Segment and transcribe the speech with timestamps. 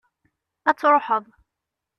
[0.69, 1.25] ad truḥeḍ